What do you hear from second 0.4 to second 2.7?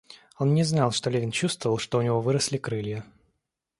не знал, что Левин чувствовал, что у него выросли